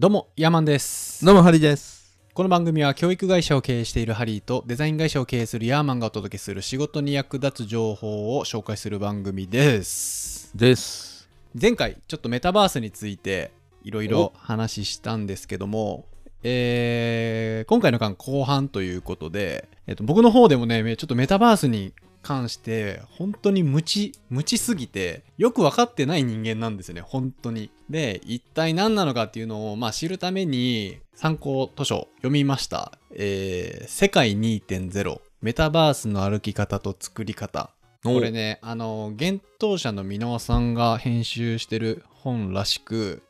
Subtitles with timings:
[0.00, 1.24] どうも、ヤーマンです。
[1.24, 2.16] どうも、ハリです。
[2.32, 10.56] この番組は教育会社を経営しているハリーとデザイン会社を経営するヤーマンがお届けする仕事に役立つ情報を紹介する番組です。
[10.56, 11.28] です。
[11.60, 13.50] 前回、ちょっとメタバースについて
[13.82, 16.04] いろいろ話したんですけども、
[16.44, 21.92] えー今回の間後半ということで、えっと、僕の方でもね、ちょっとメタバースに
[22.28, 27.70] 関して本当に無知、無知すぎてよく分かってない人間なんですよね、本当に。
[27.88, 32.92] で、一体何なのかっていうのを、まあ、知るために参考図書読みました。
[33.14, 37.70] えー世界2.0メタバースの歩き方と作り方。
[38.04, 43.22] これね、あの、幻冬者の箕輪さんが編集してる本らしく、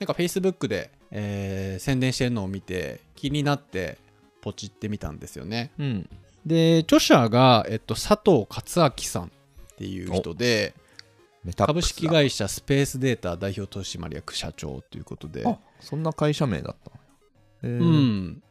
[0.00, 3.98] なんか Facebook で、えー宣伝してるのを見て気になって
[4.40, 5.70] ポチってみたんですよね。
[5.78, 6.08] うん。
[6.50, 9.28] で、著者が、えっと、佐藤勝明さんっ
[9.76, 10.74] ていう人で、
[11.56, 16.96] 株式会社スペースデータ代表取締役社長ということで、あ、そんな会社名だったの？
[17.62, 17.80] えー。
[17.80, 18.42] うん。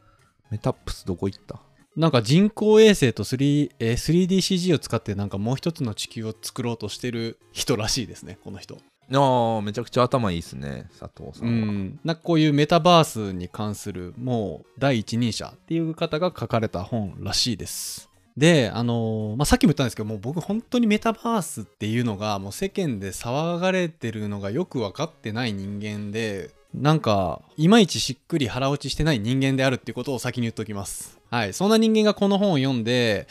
[0.49, 1.59] メタップスどこ行った？
[1.95, 8.77] なんか人工衛星と 3- えー 3DCG を使ってなんかもう一つの地球を作ろうとしてる人らしいですね、この人。
[9.17, 11.65] あ、めちゃくちゃ頭いいっすね、佐藤さんは。
[11.71, 18.09] ん、なんかこういうメタバースに関するもう第一人者っていう方が書かれた本らしいです。
[18.37, 31.19] で、あのーまあ、さっきも言ったんですけどもう僕本当にメタバースっていうのがもう世間で騒がれてるのがよく分かってない人間でなんかいまいちしっくり腹落ちしてない人間であるっていうことを先に言っておきます。
[31.31, 33.27] はい、そんな人間がこの本を読んで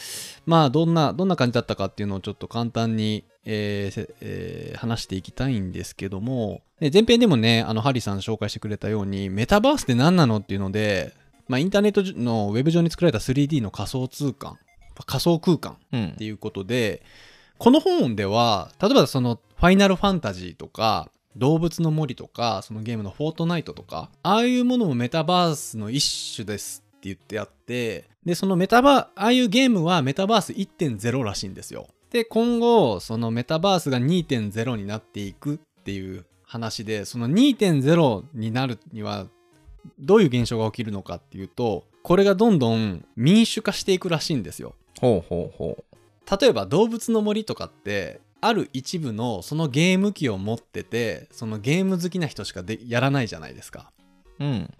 [0.47, 11.15] まあどんなどんな感じだったかっていうのをちょっと簡単に、えーせえー話していきたいんですけどもで前編でもねあのハリーさん紹介してくれたようにメタバースって何なのっていうので、
[11.49, 14.57] まあ、インターネットのウェブ上に作られた 3D の仮想通貨
[15.07, 16.25] 仮想空間うんって。
[16.25, 17.03] いうことで
[17.57, 39.27] この本では例えばその「ファイナルファンタジー」とか「動物の森」とかそのゲームの「フォートナイト」とかああいうものもメタバースの一種ですって言ってあってでそのメタバああいうゲームはメタバース1.0らしいんですよで今後そのメタバースが2.0になっていくっていう話でその2.0になるには
[39.99, 45.85] どういう現象が起きるのかっていうとこれがどんどん民主化していくらしいんですよほうほうほ
[46.41, 53.91] 例えば動物の森とかってある一部のそのゲーム機を持っててそのゲーム好きな人しかでやらないじゃないですか。
[54.39, 54.45] う。
[54.45, 54.75] うん。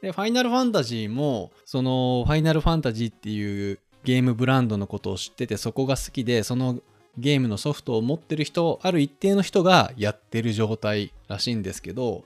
[0.00, 6.78] でファイナルファンタジーもそのファイナルファンタジーっていうゲームブランドのことを知っててそこが好きでその
[7.18, 12.22] ゲームのソフトを持ってる人ある一定の人がやってる状態らしいんですけど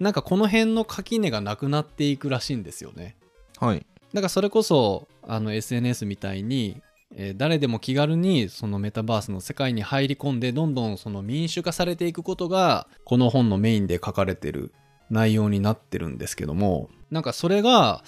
[0.00, 3.16] なんかこの辺の垣根がなくなっていくらしいんですよね。
[3.58, 3.86] はい。
[4.12, 6.82] だからそれこそあの SNS みたいに、
[7.14, 14.72] えー誰でも気軽にそのメタバースの世界に入り込んでどんどんその民主化されていくことがこの本のメインで書かれてる
[15.10, 18.02] 内容になってるんですけどもなんかそれが、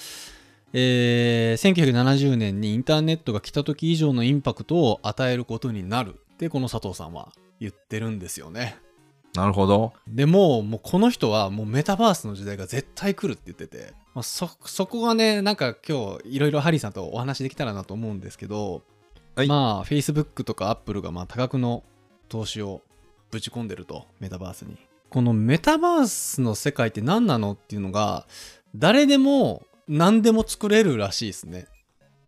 [0.72, 6.18] えー1970年にインターネットが来た時以上のインパクトを与えることになる。
[6.32, 8.76] ってこの佐藤さんは言ってるんですよね。
[9.34, 9.92] なるほど。
[10.08, 18.82] でもうもうこの人はもうメタバースの時代が絶対来るって言ってて、まあ、そそこがねなんか今日いろいろハリーさんとお話できたらなと思うんですけど、
[19.36, 19.46] はい。
[19.46, 21.84] まあ Facebook とか Apple がまあ多額の
[22.28, 22.82] 投資を
[23.30, 24.76] ぶち込んでるとメタバースに。
[25.08, 28.26] このメタバースの世界って何なのっていうのが
[28.74, 29.62] 誰でも
[29.92, 31.66] 何でも作れるらしいですね。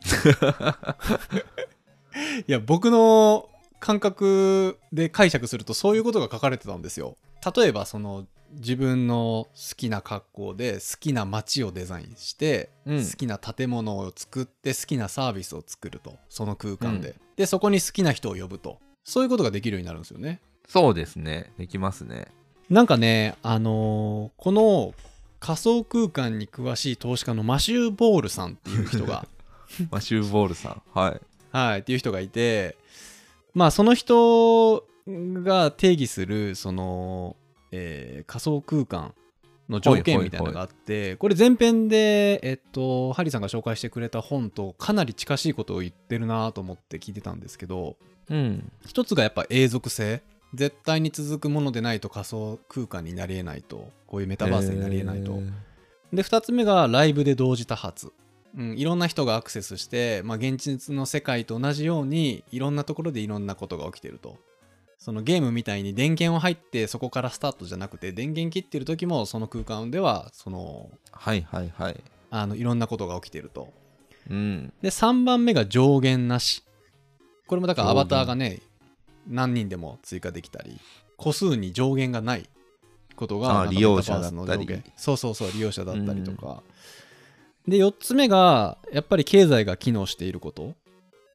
[2.46, 3.48] いや僕の
[3.80, 7.16] 感覚で解釈するとそういうことが書かれてたんですよ。
[7.56, 13.04] 例えばその自分の好きな格好で好きな街をデザインして、うん。
[13.04, 18.78] 好きな建物を作って好きなサービスを作るとその空間で、でそこに好きな人を呼ぶと。
[19.04, 20.42] そういうことができるようになるんですよね。
[20.68, 21.50] そうですね。
[21.56, 22.26] できますね。
[22.68, 24.94] なんかねあのーこの
[25.44, 29.26] 仮想空間に詳しい投資家のマシュー・ボールさんっていう人が
[29.92, 30.82] マシューボールさん。
[30.98, 31.20] はい。
[31.52, 32.78] はい、っていう人がいて、
[33.52, 37.36] まあ、その人が定義する、その、
[37.72, 39.14] えー仮想空間
[39.68, 47.98] の条件みたいなのがあって、これ前編で、えっと、ハリーさんが紹介してくれた本とかなり近しいことを言ってるなと思って聞いてたんですけど、
[48.30, 48.72] うん。
[48.86, 50.22] 一つがやっぱ永続性。
[50.54, 55.32] 絶対に続くものでないと仮想空間になり得ないと、こういうメタバースになり得ないと。
[55.32, 55.52] えー
[56.14, 58.12] で2つ目がライブで同時多発、
[58.56, 64.38] うん、いろんな人がアクセスして、まあ、現実の世界と同じようにいろんなところでいろんなことが起きてると
[64.98, 72.02] そのゲームみたいに電源を入ってそこからスタートじゃなくて電源切ってる時もその空間ではそのはいはいはい。
[72.30, 73.72] あのいろんなことが起きてると
[74.30, 74.72] うん。
[74.82, 76.64] で3番目が上限なし
[77.46, 78.60] これもだからアバターがね
[79.28, 80.80] 何人でも追加できたり
[81.16, 82.48] 個数に上限がない
[83.16, 84.82] ことが利用者だったり。
[84.96, 86.62] そうそうそう利用者だったりとか、
[87.66, 90.74] で4つ目がやっぱり経済が機能していること。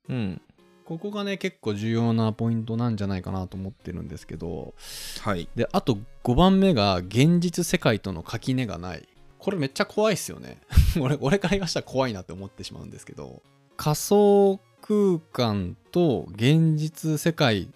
[0.10, 0.42] うん。
[0.86, 4.74] ここがね結構重要なポイントなんじゃないかなと思ってるんですけど。
[5.22, 5.48] はい。
[5.56, 9.08] であと5番目が現実世界との垣根がない。
[9.38, 10.60] これめっちゃ怖いっすよね。
[11.00, 13.42] 俺俺から言わしたら怖いなって思ってしまうんですけど。
[13.78, 17.70] 仮想空間と現実世界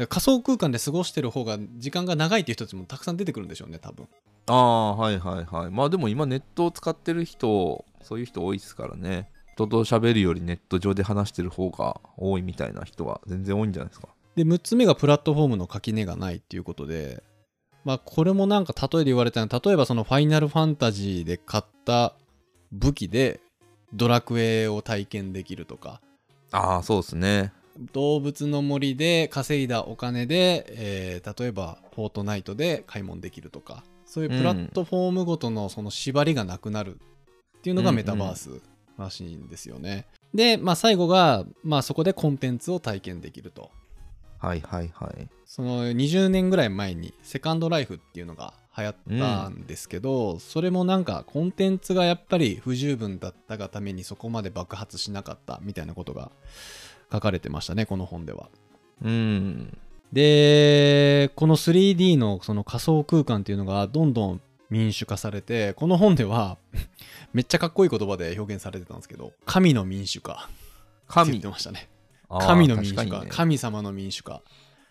[0.00, 4.08] ら仮想空間で過ごしてる方が時間が長いっていう人たちもたくさん出てくるんでしょうね多分
[4.46, 5.70] ああ、はいはいはい。
[5.70, 9.30] まあでも今ネットを使ってる人、そういう人多いですからね。
[9.54, 14.08] 人と喋るよりネット上で話してる方が多いみたいな人は全然多いんじゃないですか。
[14.36, 17.22] で6つ目がプラットフォームの垣根がないっていうことで
[17.84, 22.14] まあこれもなんか例えで言われたのは例えばそのファイナルファンタジーで買った
[22.72, 23.40] 武器で
[23.92, 26.00] ドラクエを体験できるとか
[26.52, 27.52] ああ、そうですね。
[27.92, 36.98] 動物の森で稼いだお金で、えー例えばフォートナイトで買い物できるとかそういうプラットフォームごとのその縛りがなくなる
[37.58, 38.60] っていうのがメタバース
[38.98, 40.06] らしいんですよね。
[40.34, 43.70] で、まあ、最後が、まあ、そこでコンテンツを体験できると。
[44.38, 45.28] はいはいはい。
[45.44, 56.30] その20年ぐらい前にセカンドライフっていうのが流行ったんですけど、それもなんかコンテンツがやっぱり不十分だったがためにそこまで爆発しなかったみたいなことが
[57.12, 58.48] 書かれてましたねこの本では。
[59.02, 59.78] うん。
[60.12, 66.58] でこの 3D のその仮想空間っていうのがどんどん民主化されてこの本では
[67.32, 70.48] めっちゃかっこいい言葉で表現されてたんですけど神の民主化。
[71.10, 71.88] って言っ神てましたね。
[72.28, 73.26] 神の民主化、ね。
[73.28, 74.42] 神様の民主化。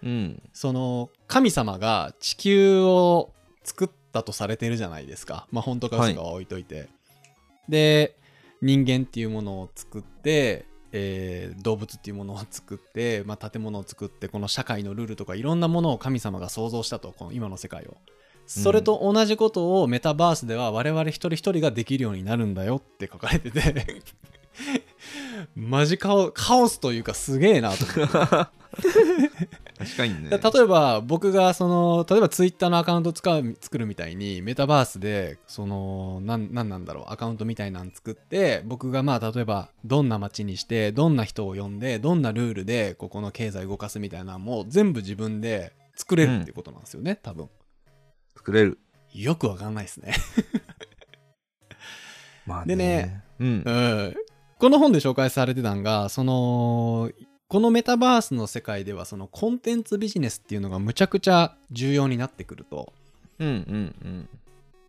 [0.04, 0.42] うん。
[0.54, 3.32] その神様が地球を
[3.64, 5.48] 作ったとされてるじゃないですか。
[5.52, 6.90] まあ本当か嘘かは置いといて、
[7.70, 8.18] で
[8.62, 17.98] 人間っていうものを作って、えー動物っていうものを作って、まあ、建物を作ってこの社会のルールとかいろんなものを神様が創造したとこの今の世界を。
[18.48, 24.02] それと同じことをメタバースでは我々一人一人ができるようになるんだよって書かれてて
[25.56, 27.86] マジカオカオスというかすげえなと
[29.80, 30.30] 確かにね。
[30.30, 47.50] だ例えば僕がその例えばツイッターのアカウント使う作るみたいにメタバースでそのなんなんなんだろうアカウントみたいなの作って僕がまあ例えばどんな街にしてどんな人を呼んでどんなルールでここの経済動かすみたいなのも全部自分で作れるっていうことなんですよね、多分
[48.36, 48.80] 作れる。
[49.14, 50.14] よくわかんないですね
[52.46, 53.24] まあでね。
[53.40, 53.72] うんう。
[53.72, 54.16] ん
[54.60, 57.10] この本で紹介されてたのがその
[57.50, 62.94] このメタバースの世界ではそのコンテンツビジネスっていうのがむちゃくちゃ重要になってくると
[63.40, 64.30] うんうんうん。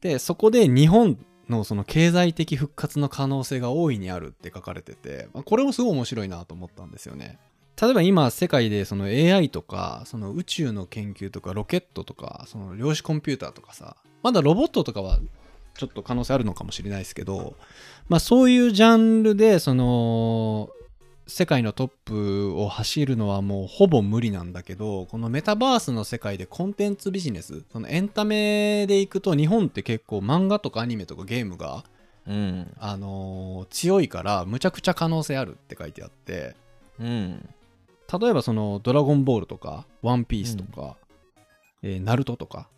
[0.03, 1.19] でそこで日本
[1.49, 7.39] のその経済的復活の可能性が大いにあるって書かれてて、まあこれもすごい面白いなと思ったんですよね。
[7.81, 15.19] 例えば今世界でその AI とかその宇宙の研究とかロケットとかその量子コンピューターとかさまだロボットとかは
[15.79, 17.55] ちょっと可能性あるのかもしれないですけど、
[18.11, 20.69] まあ、そういうジャンルでその
[21.31, 31.85] 世界のトップを走るのはもうほぼ無理なんだけどこのメタバースの世界でコンテンツビジネスそのエンタメでいくと日本って結構漫画とかアニメとかゲームが、
[32.27, 32.75] うん。
[32.79, 36.57] あのー強いからむちゃくちゃ可能性あるって書いてあって
[36.99, 37.49] うん。
[38.21, 40.97] 例えばその「ドラゴンボール」とか「ワンピース」とか
[41.83, 42.69] 「えーナルト」とか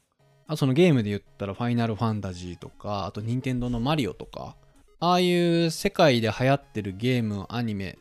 [0.46, 4.56] あそのゲームで言ったら「ファイナルファンタジー」とかあと任天堂の「マリオ」とか
[5.00, 7.98] ああいう世界で流行ってるゲームアニメ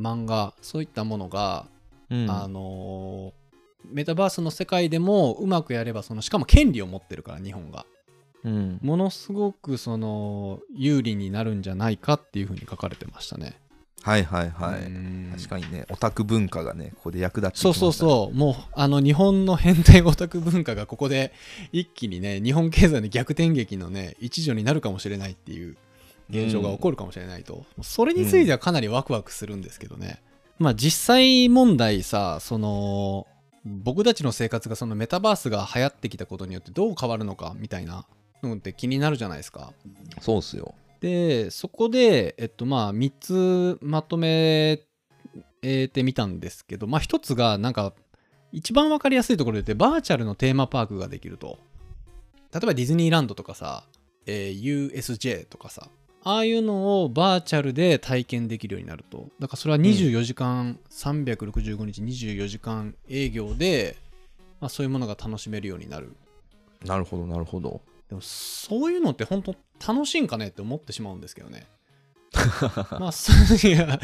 [0.00, 1.66] 漫画そういったものが、
[2.10, 2.30] うん。
[2.30, 3.40] あのー
[3.92, 7.86] メタバースの世界でもうまくやればそのしかも権利を持ってるから日本が
[8.44, 8.78] うん。
[8.82, 13.58] ものすごくその有利になるんじゃないかっていうふうに書かれてましたね。
[14.02, 14.84] はいはいはい。
[14.84, 21.32] うん確かにね、オタク文化がね、ここで役立ってきそうそうそうもうあの日本の変態オタク文化がここで
[21.72, 25.76] 一気にね日本経済の逆転劇のね一助になるかもしれないっていう
[26.30, 30.22] 現象が起こるかもしれないと、それについてはかなりワクワクするんですけどね、
[30.58, 33.26] まあ実際問題さその
[33.64, 38.06] 僕たちの生活がそのメタバースが流行ってきたことによってどう変わるのかみたいな
[38.42, 39.72] のって気になるじゃないですか。
[40.20, 40.74] そうっすよ。
[41.00, 44.80] でそこでえっとまあ3つまとめ
[45.62, 47.92] てみたんですけどまあ1つがなんか
[48.52, 51.58] 一番わかりやすいところで言ってバーチャルのテーマパークができると。
[52.52, 53.84] 例えばディズニーランドとかさ、
[54.26, 55.88] えー USJ とかさ
[56.22, 63.96] ああいうのをバーチャルで体験できるようになるとだからそれは24時間、365日24時間営業で、
[64.60, 66.14] まあ、そういうものが楽しめるようになる
[66.84, 67.82] なるほどなるほど。
[68.08, 69.54] でもそういうのって本当
[69.86, 71.66] 楽しいんかねって思ってしまうんですけどね。
[72.98, 74.00] まあそういや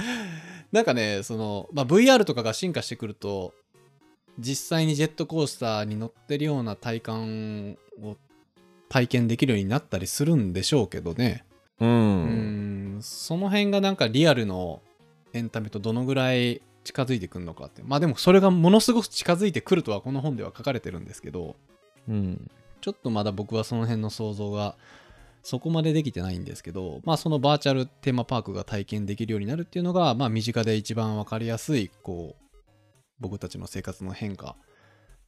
[0.73, 3.55] なんかねその、まあ、VR とかが進化してくると
[4.39, 8.17] 実際にジェットコースターに乗ってるような体感を
[8.89, 11.46] 体験できるようになったりするんでしょうけどね。
[11.81, 11.89] うん、
[12.95, 14.83] うん、その辺がなんかリアルの
[15.33, 17.83] エンタメとどのぐらい近づいてくるのかって。
[17.85, 21.57] まあでもそれがものすごく近づいてくるとはこの本では書かれてるんですけど、
[22.09, 22.51] うん。
[22.81, 24.77] ちょっとまだ僕はその辺の想像が
[25.43, 32.57] そこまでできてないんですけど、まあそのバーチャルテーマパークが体験できるようになるっていうのが、まあ身近で一番わかりやすい、こう、
[33.21, 34.57] 僕たちの生活の変化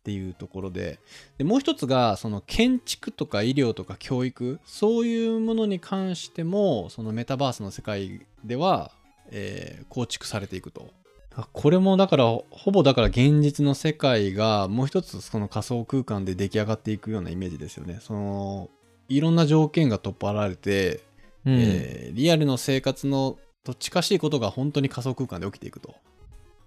[0.09, 0.99] っていうところで、
[1.37, 8.91] でもう一つが、その建築とか医療とか教育、そういうものに関しても、そのメタバースの世界では、
[9.31, 10.88] えー構築されていくと。
[11.35, 17.99] あこれもだからほぼだから現実の世界がもう一つその仮想空間で出来上がっていくようなイメージですよね。
[18.00, 18.71] その
[19.09, 21.03] いろんな条件が取っ払われて、
[21.45, 25.95] うんえーリアルの生活のと近しいことが本当に仮想空間で起きていくと。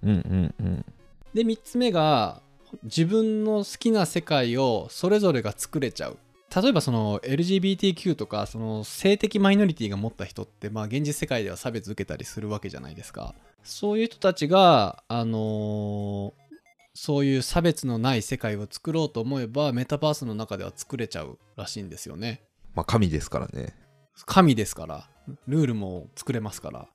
[0.03, 0.85] うんうんうん
[1.33, 2.41] で3つ目が
[2.83, 6.17] 自分の好きな世界をそれぞれが作れちゃう。
[6.53, 13.33] 例えばその LGBTQ とかその性的マイノリティが持った人ってまあ現実世界では差別受けたりするわけじゃないですか。
[13.63, 16.41] そういう人たちがあのー
[16.93, 22.41] そういう差別のない世界を作ろうと思えばメタバースの中では作れちゃうらしいんですよね。
[22.75, 23.73] まあ神ですからね、
[24.25, 25.09] 神ですから
[25.47, 26.87] ルールも作れますから。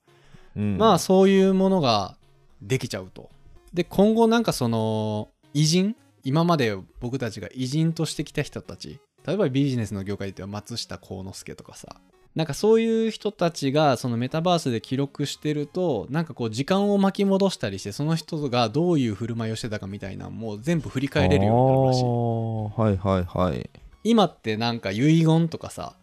[0.57, 2.17] うん、まあそういうものが
[2.63, 3.31] できちゃうと。
[3.73, 5.97] で今後なんかその偉人？
[6.23, 9.01] 今まで僕たちが偉人としてきた人たち？
[9.27, 11.97] 例えばビジネスの業界では松下幸之助とかさ。
[12.35, 22.05] なんかそういう人たちがそのメタバースで記録してるとなんかこう時間を巻き戻したりしてその人がどういう振る舞いをしてたかみたいなのも全部振り返れるようになるらしい。
[22.05, 23.71] はいはいはい、
[24.05, 25.95] 今ってなんか遺言とかさ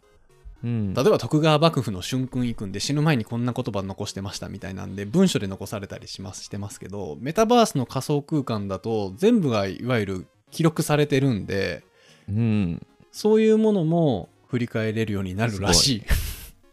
[0.63, 11.83] うん、例えば徳川幕府の春君行くんで死ぬ前にこんな言葉残してましたみたいなんで文書で残されたりしますしてますけどメタバースの仮想空間だと全部がいわゆる記録されてるんで
[12.29, 16.03] うん、そういうものも振り返れるようになるらしい。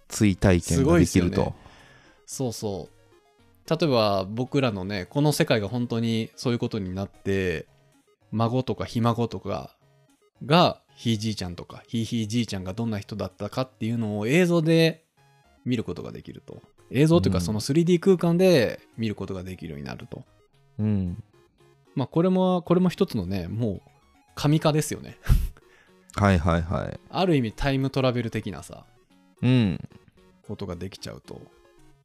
[0.09, 1.55] 追体験ができると、
[2.27, 3.71] そうそう。
[3.71, 7.67] 例えば僕らのねこの世界が本当にそういうことになって
[8.33, 9.77] 孫とかひ孫とか
[10.45, 15.03] がひいじいちゃんとかひいひいじいちゃんがどんな人だったかっていうのを映像で
[15.65, 16.61] 見ることができると。
[16.91, 17.45] 映像というかうん。
[17.45, 20.25] その 3D 空間で見ることができるようになると、
[20.79, 21.23] うん、
[21.95, 23.83] まあこれもこれも一つのねもう
[24.35, 25.17] 神化ですよね。
[26.17, 27.01] はいはいはい。
[27.09, 28.85] ある意味タイムトラベル的なさ
[29.41, 29.81] うん。
[30.47, 31.41] ことができちゃうと。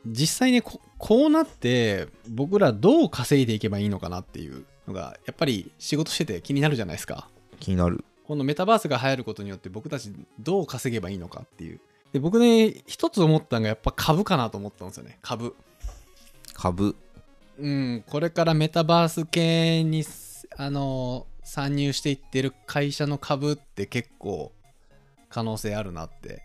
[0.06, 7.28] 実際ねここうなって僕らどう稼いでいけばいいのかなっていうのがやっぱり仕事してて気になるじゃないですか。
[7.60, 11.80] 気になるこのメタバースが流行ることによって僕たちどう稼げばいいのかっていう。
[12.12, 15.20] で僕ね一つ思ったのがやっぱ株かなと思ったんですよね。
[15.22, 15.56] 株。
[16.54, 16.96] 株。
[17.58, 20.04] うんこれからメタバース系に
[20.58, 24.52] あの参入していってる会社の株って結構
[25.30, 26.44] 可能性あるなって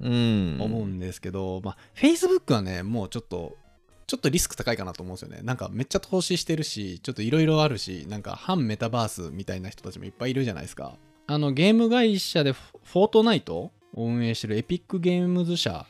[0.00, 0.58] うん。
[0.60, 3.56] 思うんですけど、まあ Facebook はねもうちょっと
[4.06, 5.40] ちょっとリスク高いかなと思うんですよね。
[5.42, 10.96] なんかめっちゃ投資してるしちょっといろいろあるしなんか反メタバースみたいな人たちもいっぱいいるじゃないですか
[11.30, 15.86] あのゲーム会社でフフォートナイトを運営してるエピックゲームズ社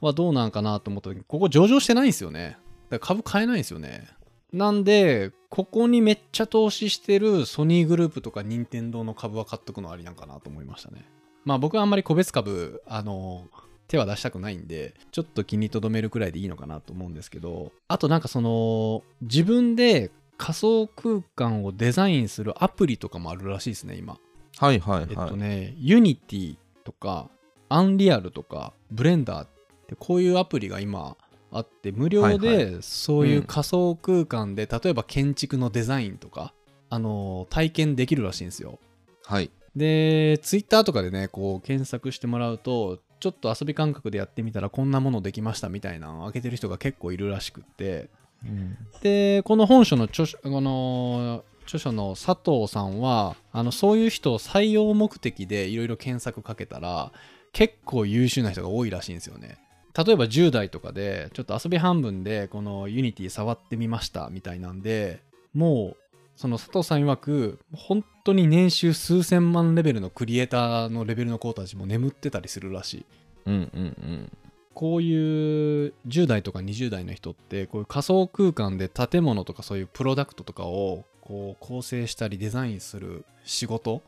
[0.00, 2.56] はどうなんかなと思った時にここ上場してないんですよね。
[2.88, 4.08] だから株買えないんですよね。
[4.50, 11.04] なんでここにめっちゃ投資してるソニーグループとか任天堂の株は買っとくのありなんかなと思いましたね。
[11.44, 13.46] まあ僕はあんまり個別株あの
[13.88, 24.18] 手は出したくないんでちょっと気に留めるくらいでいいのかなと思うんですけどあとなんかその自分で仮想空間をデザインするアプリとかもあるらしいですね今。
[24.58, 27.30] はいはいはい、えっとね、 Unity とか、
[27.68, 29.48] Unreal とか、ブレンダーっ
[29.88, 31.16] てこういうアプリが今
[31.50, 33.46] あって、無料はいでそういううん。
[33.46, 36.52] 仮想空間で、例えば建築のデザインとか、
[36.90, 38.78] あの体験できるらしいんですよ。
[39.24, 39.50] はい。
[39.74, 48.10] で、ツイッターとかでね、こう検索してもらうと、ちょっと遊び感覚でやってみたらこんなものできましたみたいなのを開けてる人が結構いるらしくって、
[48.46, 57.12] うんでこの本書の著の著者の佐藤さんはあのそういう人を採用目的でいろいろ検索かけたら
[57.52, 59.58] 結構優秀な人が多いらしいんですよね。
[59.96, 65.20] 例えば10代とかでちょっと遊び半分でこの Unity 触ってみましたみたいなんで
[65.54, 65.96] もう
[66.34, 73.06] その佐藤さん曰く本当に年収数千万レベルのクリエイターのレベルの子たちも眠ってたりするらしい。
[73.46, 74.32] うんうんうん
[74.74, 84.02] こういう10代とか20代の人ってこういう仮想空間で建物とかそういうプロダクトとかをこう構成したりデザインする仕事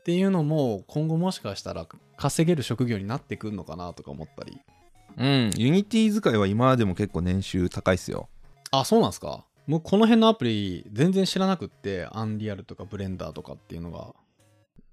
[0.00, 1.86] っていうのも今後もしかしたら
[2.16, 4.58] 稼げる職業になってくるのかなとか思ったり。
[5.16, 5.50] うん。
[5.56, 8.28] Unity 使いは今でも結構年収高いっすよ。
[8.70, 9.44] あそうなんですか？
[9.66, 14.14] もうこの辺のアプリ全然知らなくって Unreal とかブレンダーとかっていうのが。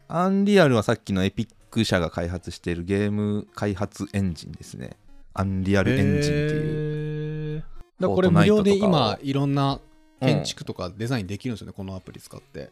[0.08, 4.98] アンリアルはさっきのエピック社が開発しているゲーム開発エンジンですね。
[5.34, 7.64] アンリアルエンジンっていう。
[8.00, 9.80] だこれ無料で今いろんな
[10.22, 12.72] 建築とかデザインできるんですよね、このアプリ使って。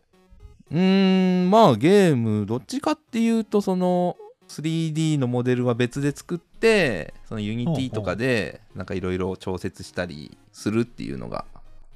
[0.71, 4.17] うーん、まあゲーム、どっちかっていうと、その
[4.49, 11.45] 3D のモデルは別で作って、その Unity とかでなんかいろいろ調節したりするっていうのが、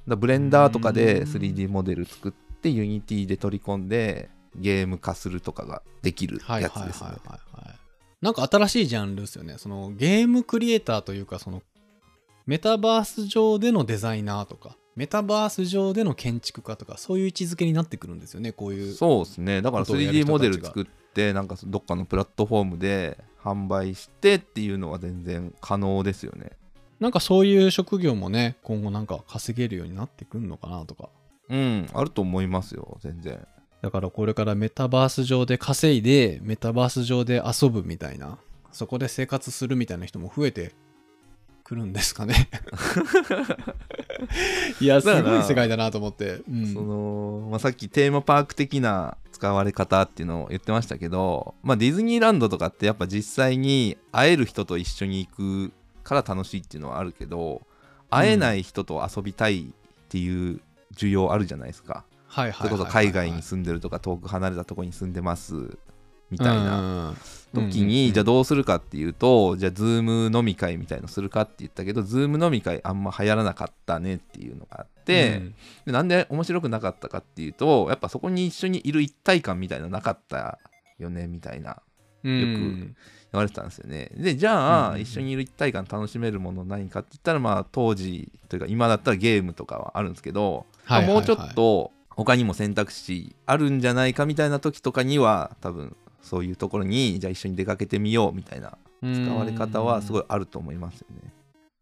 [0.08, 7.10] だブレンダーとかでうん 3D モデル作って Unity で取り込んでゲーム化するとかができるやつですね。
[8.20, 9.56] なんか新しいジャンルですよね。
[9.58, 11.62] そのゲームクリエイターというかその
[12.46, 18.92] メタバース上でのデザイナーとかメタバース上での建築家とかそういう位置づけになってくるんですよねこういう。
[18.92, 19.62] そうですね。
[19.62, 20.32] だからことをやる 3D 人たちが。
[20.32, 26.52] モデル作ってなんかどっかのプラットフォームで販売してっていうのは全然可能ですよね。
[27.00, 31.08] なんかそういう職業もね今後なんか稼げるようになってくんのかなとか。
[31.48, 33.46] うんあると思いますよ全然
[33.82, 38.38] だからこれからメタバース上で稼いでメタバース上で遊ぶみたいな
[38.70, 40.72] そこで生活するみたいな人も増えて
[41.64, 42.48] くるんですかね。
[44.80, 46.72] いやすごい世界だなと思って、うん。
[46.72, 55.72] その、まあ、さっきテーマパーク的な使われ方っていうのを言ってましたけど、まあ、ディズニーランドとかってやっぱ実際に会える人と一緒に行く
[56.04, 57.62] から楽しいっていうのはあるけど
[58.10, 59.72] 会えない人と遊びたいっ
[60.08, 60.60] ていう
[60.94, 62.04] 需要あるじゃないですか。
[62.32, 65.76] はいはいそれこそ海外に住んでるとか遠く離れたところに住んでます。
[66.30, 67.12] みたいな
[67.52, 75.42] 時に、じゃあどうするかっていうとじゃあ Zoom 飲み会みたいのするかって言ったけど Zoom 飲み会あんま流行らなかったねっていうのがあって、
[75.84, 80.58] でなんで面白くなかったかっていうとやっぱそこに一緒にいる一体感みたいなのなかった
[80.98, 81.82] よねみたいな。
[82.24, 82.40] うん。
[82.40, 82.96] よくうん
[83.32, 84.10] 言われてたんですよね。
[84.14, 85.02] でじゃあ、うんうんうん。
[85.02, 90.64] 一緒にいる一体感楽しめるもの何かって言ったらまあ当時というか今だったらゲームとかはあるんですけど、
[91.06, 101.32] もうちょっと他にも選択肢あるんじゃないかみたいな時とかには多分そういうところにじゃあ一緒に出かけてみようみたいな使われ方はすごいあると思いますよね。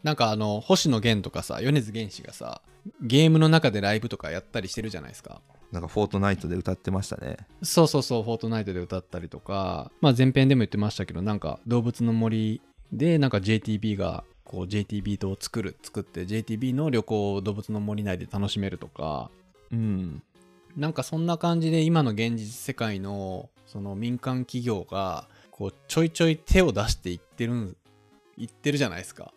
[0.03, 2.63] なんかあの星野源とかさ米津玄師がさ
[3.03, 7.37] ゲームの中でライブとかやったりしてるじゃないですかなんかフォートナイトで歌ってましたね。
[7.63, 12.61] そうそうそう、フォートナイトで歌ったりとか、まあ前編でも言ってましたけど、なんか動物の森
[12.93, 19.31] でなんか JTB がこう JTB 島を作る、作って JTB の旅行を動物の森内で楽しめるとか、
[19.71, 20.23] うん。
[20.77, 27.77] なんかそんな感じで今の現実世界のその民間企業がこうちょいちょい手を出していってるん、
[28.37, 29.33] いってるじゃないですか。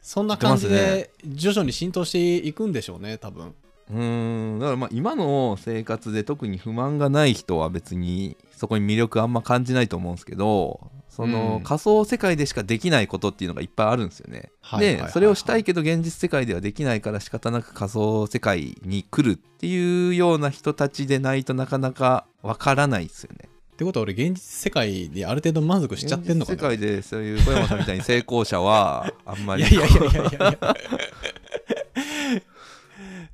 [0.00, 3.54] そんな感じで徐々に浸透していくんでしょうね、多分。
[3.90, 14.50] うーんだからまあ今の生活で特に不満がない人は別にそこに魅力あんま感じないと思うんですけどそのうん仮想世界でしかできないことっていうのがいっぱいあるんですよね。
[14.60, 23.48] はいはいはいはいでそれをしたいけど現実世界ではできないから仕方なく仮想世界に来るっていうような人たちでないとなかなかわからないですよね。
[23.72, 30.76] ってことは俺現実世界である程度満足しちゃってんのかな世界でそういう小山さんみたいに成功者はあんまりいやいやいやいやいや。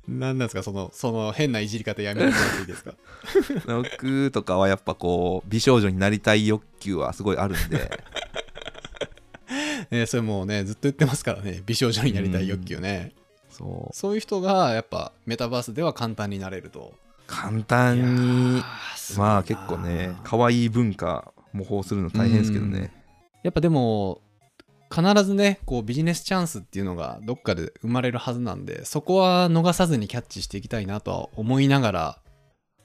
[0.07, 2.93] 何なんですかその、その変ないじり方やめてもらっていいですか？
[3.67, 7.89] 僕とかはやっぱこう美少女になりたい欲求はすごいあるんで。
[9.91, 11.61] え ーそれもうね、ずっと言ってますからね。
[11.65, 13.13] 美少女になりたい欲求ね。
[13.49, 16.93] そうそういう人がやっぱメタバースでは簡単になれると。
[17.27, 18.61] 簡単に
[19.17, 22.91] まあ結構ね可愛い文化模倣するの大変ですけどね
[23.43, 24.21] やっぱでも、
[24.93, 32.19] 必ずね、こうビジネスチャンスっていうのがどっかで生まれるはずなんで、そこは逃さずにキャッチしていきたいなとは思いながら、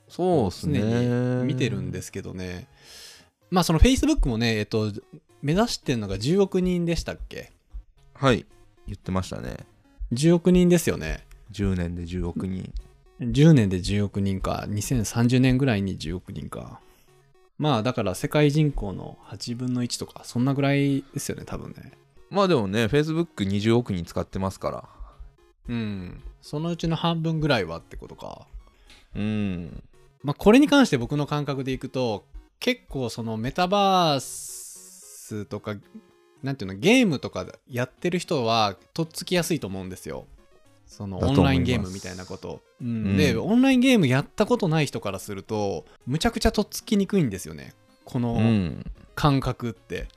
[0.09, 2.67] そうです常ねに見てるんですけどね。
[3.51, 4.91] まあその Facebook もね、えっと、
[5.43, 7.53] 目指してるのが10億人でしたっけ？
[8.15, 8.47] はい
[8.87, 9.59] 言ってましたね
[10.13, 11.27] ?10 億人ですよね。
[11.53, 12.73] 10年で10億人
[13.21, 14.65] 10年で10億人か。
[14.69, 16.81] 2030年ぐらいに10億人か。
[17.59, 21.93] まあだから世界人口の8分の1とか、そんなぐらいですよね、多分ね。
[22.31, 24.85] まあでもね Facebook20 億人使ってますから
[25.69, 26.23] うん。
[26.41, 28.47] そのうちの半分ぐらいはってことか。
[29.15, 29.83] うん
[30.23, 32.25] まあこれに関して僕の感覚でいくと、
[32.61, 35.77] 結構そのメタバースとか、
[36.43, 40.27] なんていうの、ゲームとかやってる人はとっつきやすいと思うんですよ。
[40.89, 42.61] そのオンラインゲームみたいなこと。
[42.83, 42.89] うん。
[42.89, 43.17] うん。
[43.17, 47.75] で、オンラインゲームやったことない人からすると、むちゃくちゃとっつきにくいんですよね。
[48.05, 48.85] こうのん。
[49.15, 50.09] 感覚って。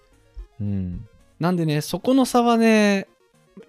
[0.60, 1.08] うん。
[1.40, 3.08] なんでね、そこの差はね、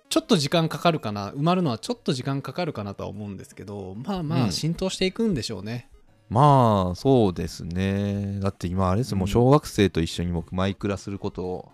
[0.09, 4.43] ちょっと時間かかるかな、埋まるのはちょっと時間かかるかなとは思うんですけど、まあまうん。
[4.45, 5.89] あ浸透していくんでしょうね。
[6.29, 8.39] まあそうですね。
[8.41, 11.71] だって今あれですよもう小学生と一緒に僕マイクラすること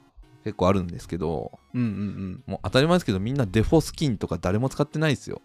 [0.48, 2.42] 結構あるんですけどうんうんうん。
[2.46, 5.42] もう当たり前ですけどみんなデフォスキンとか誰も使ってないですよ。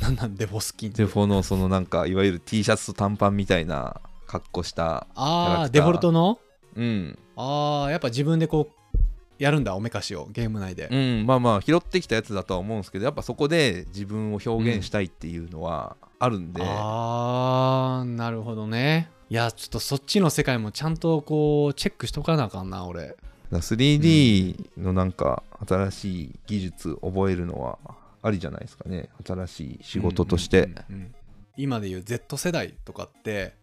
[0.00, 5.24] なんなんデフォスキンデフォのそのなんかいわゆる T シャツと短パンみたいな格好したキャラクター。
[5.24, 6.38] ああデフォルトの？
[6.74, 9.02] うん、ああやっぱ自分でこう
[9.38, 19.10] やるんだおめかしをゲーム内で、うん、まあまあ拾ってきたやつだとは思うんですけどやっぱそこで自分を表現したいっていうのはあるんで、ああなるほどね。
[19.28, 23.16] いやちょっとそっちの世界もちゃんとこうチェックしとかなあかんな俺
[23.52, 27.78] 3D のなんか新しい技術覚えるのは
[28.22, 29.08] ありじゃないですかね。
[29.24, 31.14] 新しい仕事として、うんうんうんうん。
[31.56, 33.54] 今でいう Z 世代とかって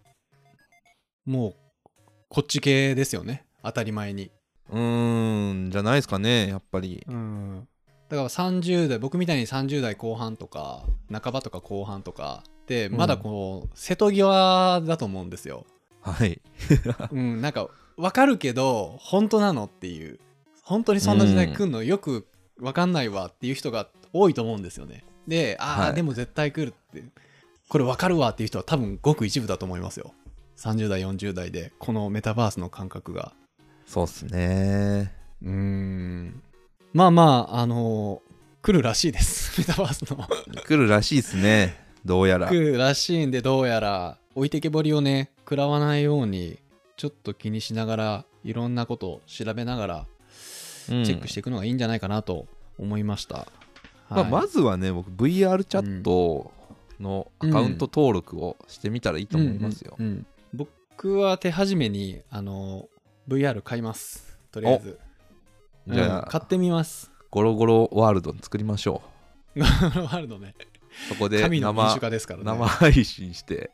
[1.26, 1.56] もう
[2.30, 3.46] こっち系ですよね。
[3.64, 4.32] 当たり前に。
[4.72, 7.04] うーんじゃないですかねやっぱり。
[7.08, 7.68] うん。
[8.10, 15.66] だから30代僕みたいに30代後半とか半ばとか後半とかってまだこう、瀬戸際だと思うんですよ。
[16.02, 16.42] はい。
[17.12, 20.20] うんなんか分かるけど本当なのっていう。
[20.64, 21.84] 本当にそんな時代来るの？
[21.84, 22.26] よく
[22.58, 25.04] 分かんないわっていう人が多いと思うんですよね。
[25.28, 25.94] でああ、はい。
[25.94, 27.04] でも絶対来るって。
[27.70, 30.14] これ分かるわっていう人は多分ごく一部だと思いますよ。
[30.58, 33.34] 30代40代でこのメタバースの感覚が。
[33.86, 35.14] そうっすね。
[35.42, 36.44] うーん。
[36.94, 38.22] まあまああの
[38.62, 39.60] 来るらしいです。
[39.60, 40.28] メタバースの。
[40.64, 41.84] 来るらしいですね。
[42.06, 42.48] どうやら。
[42.48, 44.18] 来るらしいんでどうやら。
[44.36, 46.60] 置いてけぼりをね食らわないように
[46.96, 50.08] ちょっと気にしながらいろんなことを調べながら
[50.88, 53.48] チェックしていくのがいいんじゃないかなと思いました、
[54.10, 54.32] まあ、はい。
[54.32, 56.52] まずはね僕 VR チャット
[57.00, 60.26] のアカウント登録をしてみたらいいと思いますよ、うんうんうん
[60.96, 62.88] 僕は手始めにあの
[63.28, 64.38] VR 買います。
[64.52, 65.00] とりあえず。
[65.88, 67.12] じゃあ、うん買ってみます。
[67.32, 69.02] ゴロゴロワールド作りましょ
[69.58, 70.56] ワールドね。
[70.60, 72.46] うそこで生化ですからね。
[72.46, 73.72] 生配信して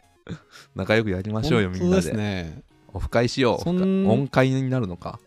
[0.76, 2.02] 仲良くやりましょうよみん本当でなで。
[2.02, 3.62] すねオフ会しよう。
[3.62, 4.08] そん。
[4.08, 5.20] オン会になるのか。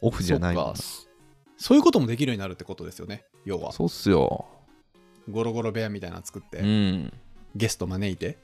[0.00, 0.74] オフじゃないのか。
[1.56, 3.24] そういうこともできるようになるってことですよね。
[3.44, 3.72] 要は。
[3.72, 4.46] そうっすよ。
[5.30, 7.12] ゴロゴロ部屋みたいなの作って、うん。
[7.54, 8.38] ゲスト招いて。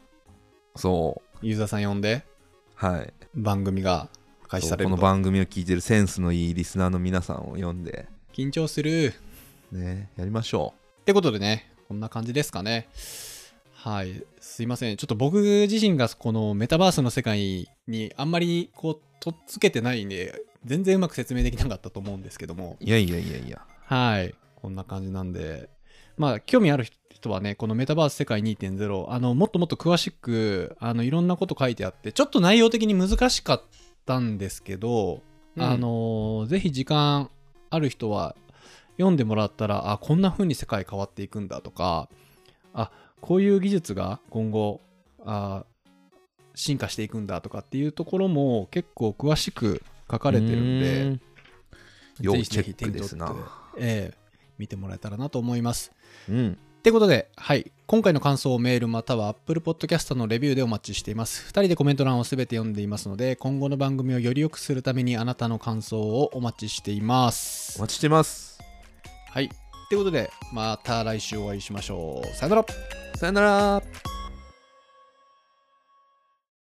[0.76, 1.46] そう。
[1.46, 2.24] ユーザーさん呼んで。
[2.74, 3.12] はい。
[3.34, 4.08] 番組が
[4.48, 8.08] 開始されることの番組を聞いてるセンスのいいリスナーの皆さんを呼んで。
[8.32, 9.14] 緊張する。
[9.72, 12.88] ねやりましょってことでねこんな感じですかね
[13.82, 14.96] はいすいません。
[14.96, 22.76] ちょっと僕自身がこのメタバースの世界にあんまりこうとっつけてないんで全然うまく説明できなかったと思うんですけども。
[22.80, 23.60] ういやいやいやいや。
[23.86, 24.36] はい。
[24.54, 25.68] こんな感じなんで。
[26.16, 33.62] まあ興味ある人はねこのメタバース世界2.0あのもっともっと詳しくあのいろんなこと書いてあってちょっと内容的に難しかっ
[34.06, 35.22] たんですけど、
[35.56, 35.60] うん。
[35.60, 37.32] あのぜひ時間
[37.68, 38.36] ある人は
[38.96, 42.08] 読んでもらったらあこんな風に世界変わっていくんだとか
[42.74, 42.90] あ
[43.22, 44.82] こういう技術が今後
[45.24, 45.64] あ
[46.54, 51.20] 進化していくんだとかっていうところも結構詳しく書かれてるんでん
[52.20, 53.16] ひぜひチェックです
[53.78, 54.22] ええ
[54.58, 55.92] 見てもらえたらなと思います。
[56.28, 61.46] うんってことで、はい、今回の感想をメールまたは Apple Podcast のレビューでお待ちしています。
[61.46, 67.82] 2人でコメント欄をすべて読んでいますので、今後の番組をより良くするためにあなたの感想をお待ちしていますお。
[67.82, 68.58] 待ちしてます
[69.30, 69.44] はい。
[69.44, 69.48] っ
[69.90, 72.34] てことで、また来週お会いしましょう。
[72.34, 73.01] さよなら。
[73.22, 74.11] さよなら。